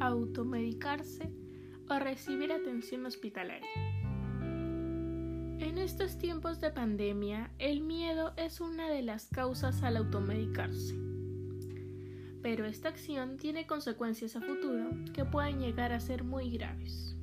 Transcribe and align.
automedicarse 0.00 1.30
o 1.88 1.98
recibir 1.98 2.52
atención 2.52 3.06
hospitalaria. 3.06 3.68
En 5.60 5.78
estos 5.78 6.18
tiempos 6.18 6.60
de 6.60 6.70
pandemia, 6.70 7.50
el 7.58 7.80
miedo 7.80 8.32
es 8.36 8.60
una 8.60 8.88
de 8.88 9.02
las 9.02 9.28
causas 9.28 9.82
al 9.82 9.96
automedicarse. 9.96 10.94
Pero 12.42 12.64
esta 12.64 12.88
acción 12.88 13.36
tiene 13.36 13.66
consecuencias 13.66 14.36
a 14.36 14.40
futuro 14.40 14.90
que 15.12 15.24
pueden 15.24 15.60
llegar 15.60 15.92
a 15.92 16.00
ser 16.00 16.22
muy 16.22 16.50
graves. 16.50 17.16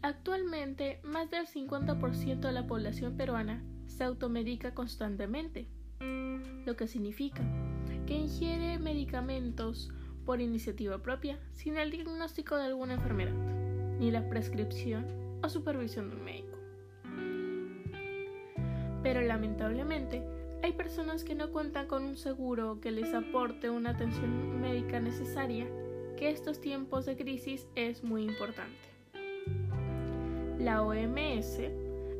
Actualmente, 0.00 1.00
más 1.02 1.30
del 1.30 1.46
50% 1.46 2.40
de 2.40 2.52
la 2.52 2.66
población 2.66 3.16
peruana 3.16 3.62
se 3.86 4.04
automedica 4.04 4.74
constantemente, 4.74 5.68
lo 6.66 6.76
que 6.76 6.88
significa 6.88 7.42
que 8.06 8.14
ingiere 8.14 8.78
medicamentos 8.78 9.90
por 10.24 10.40
iniciativa 10.40 10.98
propia 10.98 11.38
sin 11.52 11.76
el 11.76 11.90
diagnóstico 11.90 12.56
de 12.56 12.64
alguna 12.64 12.94
enfermedad, 12.94 13.34
ni 13.98 14.10
la 14.10 14.28
prescripción 14.28 15.06
o 15.42 15.48
supervisión 15.48 16.10
de 16.10 16.16
un 16.16 16.24
médico. 16.24 16.58
Pero 19.02 19.20
lamentablemente, 19.20 20.22
hay 20.62 20.72
personas 20.72 21.24
que 21.24 21.34
no 21.34 21.52
cuentan 21.52 21.86
con 21.86 22.04
un 22.04 22.16
seguro 22.16 22.80
que 22.80 22.90
les 22.90 23.12
aporte 23.12 23.68
una 23.68 23.90
atención 23.90 24.60
médica 24.60 24.98
necesaria, 24.98 25.66
que 26.16 26.30
estos 26.30 26.60
tiempos 26.60 27.04
de 27.04 27.16
crisis 27.16 27.66
es 27.74 28.02
muy 28.02 28.24
importante. 28.24 28.78
La 30.58 30.82
OMS 30.82 31.60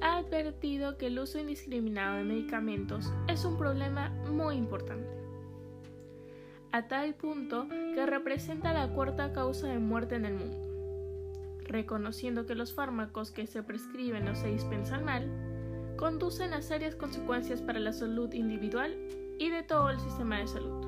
ha 0.00 0.18
advertido 0.18 0.96
que 0.96 1.08
el 1.08 1.18
uso 1.18 1.40
indiscriminado 1.40 2.18
de 2.18 2.24
medicamentos 2.24 3.12
es 3.26 3.44
un 3.44 3.58
problema 3.58 4.10
muy 4.30 4.54
importante 4.54 5.17
a 6.78 6.86
tal 6.86 7.14
punto 7.14 7.66
que 7.68 8.06
representa 8.06 8.72
la 8.72 8.88
cuarta 8.94 9.32
causa 9.32 9.66
de 9.66 9.80
muerte 9.80 10.14
en 10.14 10.24
el 10.24 10.34
mundo. 10.34 11.58
Reconociendo 11.64 12.46
que 12.46 12.54
los 12.54 12.72
fármacos 12.72 13.32
que 13.32 13.48
se 13.48 13.64
prescriben 13.64 14.28
o 14.28 14.36
se 14.36 14.46
dispensan 14.46 15.04
mal 15.04 15.28
conducen 15.96 16.54
a 16.54 16.62
serias 16.62 16.94
consecuencias 16.94 17.62
para 17.62 17.80
la 17.80 17.92
salud 17.92 18.32
individual 18.32 18.96
y 19.40 19.50
de 19.50 19.64
todo 19.64 19.90
el 19.90 19.98
sistema 19.98 20.38
de 20.38 20.46
salud. 20.46 20.86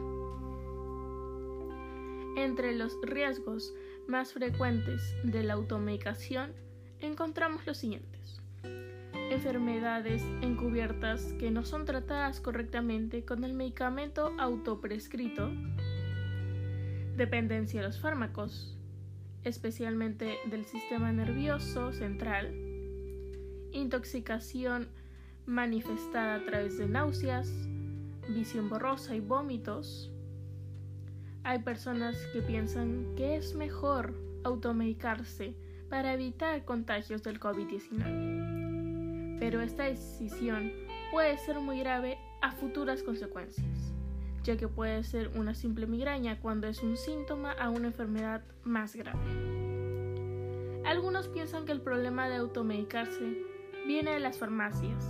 Entre 2.37 2.73
los 2.73 2.97
riesgos 3.03 3.75
más 4.07 4.33
frecuentes 4.33 5.17
de 5.25 5.43
la 5.43 5.55
automedicación 5.55 6.53
encontramos 7.01 7.67
los 7.67 7.79
siguientes. 7.79 8.40
Enfermedades 9.41 10.23
encubiertas 10.43 11.33
que 11.39 11.51
no 11.51 11.65
son 11.65 11.87
tratadas 11.87 12.43
correctamente 12.43 13.25
con 13.25 13.43
el 13.43 13.55
medicamento 13.55 14.35
autoprescrito, 14.39 15.51
dependencia 17.17 17.81
de 17.81 17.87
los 17.87 17.99
fármacos, 17.99 18.77
especialmente 19.43 20.37
del 20.51 20.67
sistema 20.67 21.11
nervioso 21.11 21.91
central, 21.95 22.55
intoxicación 23.73 24.89
manifestada 25.47 26.35
a 26.35 26.45
través 26.45 26.77
de 26.77 26.87
náuseas, 26.87 27.51
visión 28.29 28.69
borrosa 28.69 29.17
y 29.17 29.21
vómitos. 29.21 30.11
Hay 31.45 31.61
personas 31.61 32.15
que 32.35 32.43
piensan 32.43 33.15
que 33.17 33.37
es 33.37 33.55
mejor 33.55 34.15
automedicarse 34.45 35.55
para 35.89 36.13
evitar 36.13 36.63
contagios 36.67 37.23
del 37.23 37.41
COVID-19. 37.41 38.60
Pero 39.41 39.63
esta 39.63 39.85
decisión 39.85 40.71
puede 41.11 41.37
ser 41.39 41.59
muy 41.59 41.81
grave 41.81 42.19
a 42.43 42.53
futuras 42.53 43.03
consecuencias, 43.03 43.93
ya 44.45 44.57
que 44.57 44.69
puede 44.69 45.03
ser 45.03 45.31
una 45.35 45.55
simple 45.55 45.87
migraña 45.87 46.39
cuando 46.41 46.69
es 46.69 46.83
un 46.83 46.97
síntoma 46.97 47.53
a 47.53 47.71
una 47.71 47.89
enfermedad 47.89 48.43
más 48.63 48.95
grave. 48.95 49.19
Algunos 50.85 51.29
piensan 51.29 51.65
que 51.65 51.73
el 51.73 51.81
problema 51.81 52.29
de 52.29 52.37
automedicarse 52.37 53.39
viene 53.87 54.13
de 54.13 54.21
las 54.21 54.39
farmacias, 54.39 55.05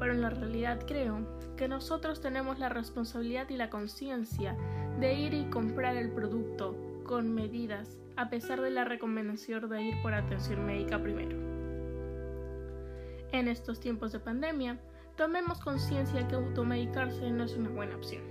pero 0.00 0.12
en 0.12 0.22
la 0.22 0.30
realidad 0.30 0.84
creo 0.86 1.26
que 1.56 1.68
nosotros 1.68 2.20
tenemos 2.20 2.58
la 2.58 2.68
responsabilidad 2.68 3.48
y 3.50 3.56
la 3.56 3.68
conciencia 3.68 4.56
de 4.98 5.14
ir 5.14 5.34
y 5.34 5.50
comprar 5.50 5.96
el 5.96 6.10
producto 6.10 6.76
con 7.04 7.34
medidas 7.34 7.98
a 8.16 8.30
pesar 8.30 8.60
de 8.60 8.70
la 8.70 8.84
recomendación 8.84 9.68
de 9.68 9.82
ir 9.82 10.02
por 10.02 10.14
atención 10.14 10.66
médica 10.66 11.02
primero. 11.02 11.57
En 13.32 13.48
estos 13.48 13.80
tiempos 13.80 14.12
de 14.12 14.20
pandemia, 14.20 14.78
tomemos 15.16 15.60
conciencia 15.60 16.26
que 16.28 16.36
automedicarse 16.36 17.30
no 17.30 17.44
es 17.44 17.54
una 17.56 17.68
buena 17.68 17.96
opción, 17.96 18.22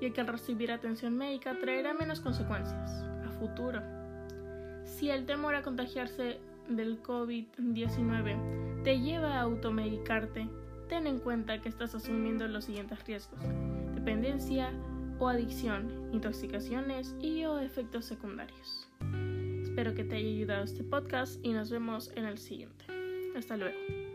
y 0.00 0.10
que 0.10 0.20
al 0.20 0.28
recibir 0.28 0.70
atención 0.70 1.16
médica 1.16 1.58
traerá 1.58 1.94
menos 1.94 2.20
consecuencias 2.20 3.02
a 3.26 3.30
futuro. 3.38 3.80
Si 4.84 5.10
el 5.10 5.26
temor 5.26 5.54
a 5.54 5.62
contagiarse 5.62 6.38
del 6.68 7.02
COVID-19 7.02 8.82
te 8.84 9.00
lleva 9.00 9.36
a 9.36 9.42
automedicarte, 9.42 10.48
ten 10.88 11.06
en 11.06 11.18
cuenta 11.18 11.60
que 11.60 11.68
estás 11.68 11.94
asumiendo 11.94 12.46
los 12.46 12.64
siguientes 12.66 13.04
riesgos: 13.04 13.40
dependencia 13.94 14.70
o 15.18 15.28
adicción, 15.28 16.10
intoxicaciones 16.12 17.16
y 17.20 17.44
o 17.44 17.58
efectos 17.58 18.04
secundarios. 18.04 18.88
Espero 19.62 19.94
que 19.94 20.04
te 20.04 20.16
haya 20.16 20.28
ayudado 20.28 20.64
este 20.64 20.84
podcast 20.84 21.44
y 21.44 21.52
nos 21.52 21.70
vemos 21.70 22.12
en 22.14 22.26
el 22.26 22.38
siguiente. 22.38 22.84
Hasta 23.36 23.56
luego. 23.56 24.11